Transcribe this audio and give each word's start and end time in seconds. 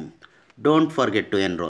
don't 0.68 0.92
forget 1.00 1.26
to 1.32 1.38
enroll. 1.48 1.70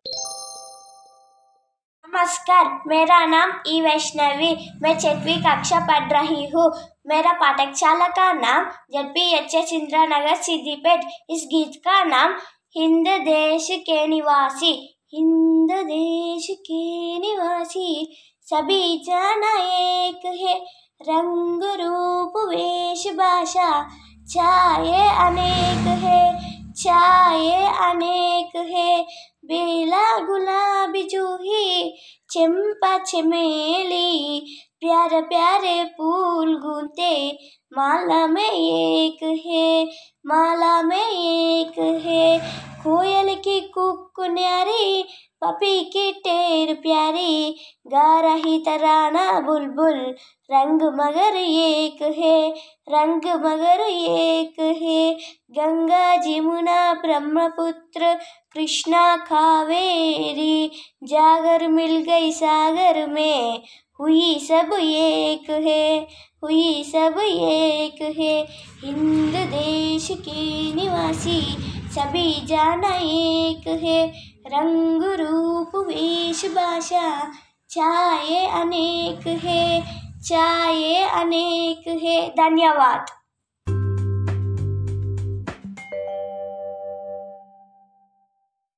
नमस्कार, 2.07 2.81
मेरा 2.87 3.25
नाम 3.25 3.51
ई 3.67 3.81
वैष्णवी। 3.81 4.69
मैं 4.81 4.99
छठवीं 4.99 5.37
कक्षा 5.37 5.79
पढ़ 5.79 6.13
रही 6.13 6.45
हूँ। 6.45 6.73
मेरा 7.07 7.33
पाठशाला 7.33 8.07
का 8.07 8.33
नाम 8.33 8.65
ZP 8.93 9.33
H 9.33 9.55
S 9.55 9.73
Indira 9.73 10.05
Nagar 10.05 10.35
Siddipet 10.35 10.99
इस 11.29 11.41
गीत 11.45 11.79
का 11.79 12.03
नाम 12.03 12.35
हिंद 12.77 13.07
देश 13.07 13.67
के 13.71 14.07
निवासी, 14.07 14.97
हिंद 15.13 15.71
देश 15.71 16.47
के 16.51 17.19
निवासी। 17.19 18.17
सभी 18.45 18.97
जाना 18.97 19.53
एक 19.73 20.25
है। 20.25 20.55
रंग 21.01 21.63
रूप 21.63 22.33
वेश 22.49 23.07
भाषा 23.07 23.89
छाए 24.29 25.29
अनेक 25.29 25.87
है। 25.87 26.39
छाए 26.73 27.65
अनेक 27.91 28.55
है। 28.55 29.01
बेला 29.45 30.19
गुलाबी 30.19 31.03
जूही 31.03 31.97
चंपा 32.29 32.97
चमेली, 32.97 34.39
प्यारे 34.79 35.21
प्यारे 35.21 35.83
फूल 35.83 36.55
गूंते। 36.55 37.39
माला 37.77 38.27
में 38.27 38.51
एक 38.51 39.43
है, 39.45 39.85
माला 40.25 40.81
में 40.81 41.09
एक 41.09 42.01
है। 42.05 42.39
कोयल 42.83 43.35
की 43.35 43.59
कुक 43.59 44.13
न्यारी 44.19 45.05
पपी 45.45 45.81
की 45.81 46.11
टेर 46.11 46.73
प्यारी, 46.73 47.55
गा 47.87 48.19
रही 48.19 48.59
तराना 48.59 49.39
बुलबुल। 49.39 50.15
रंग 50.51 50.81
मगर 50.81 51.35
एक 51.35 52.01
है, 52.01 52.49
रंग 52.89 53.21
मगर 53.45 53.81
एक 53.89 54.59
है। 54.59 55.13
गंगा 55.51 56.15
जमुना 56.15 56.93
ब्रह्मपुत्र, 56.93 58.13
कृष्णा 58.53 59.17
कावेरी। 59.17 60.71
जागर 61.03 61.67
मिल 61.67 61.97
गई 61.97 62.31
सागर 62.31 63.07
में, 63.07 63.63
हुई 63.99 64.39
सब 64.39 64.69
एक 64.79 65.49
है, 65.49 66.07
हुई 66.43 66.83
सब 66.83 67.15
एक 67.23 68.01
है। 68.01 68.47
हिंद 68.85 69.35
देश 69.35 70.07
के 70.11 70.73
निवासी 70.75 71.74
सभी 71.95 72.45
जाना 72.45 72.89
एक 72.95 73.67
है। 73.67 74.07
रंग 74.47 75.03
रूप 75.03 75.71
वेश 75.75 76.45
भाषा, 76.45 77.31
चाहे 77.69 78.45
अनेक 78.45 79.27
है, 79.27 79.81
चाहे 80.29 80.95
अनेक 80.95 81.87
है। 81.87 82.29
धन्यवाद। 82.29 83.05